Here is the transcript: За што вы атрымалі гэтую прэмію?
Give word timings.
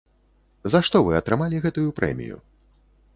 За 0.75 0.79
што 0.87 0.97
вы 1.07 1.13
атрымалі 1.19 1.61
гэтую 1.65 1.85
прэмію? 1.99 2.37